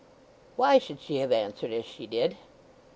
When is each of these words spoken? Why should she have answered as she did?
Why 0.55 0.79
should 0.79 0.99
she 0.99 1.17
have 1.17 1.31
answered 1.31 1.71
as 1.71 1.85
she 1.85 2.07
did? 2.07 2.35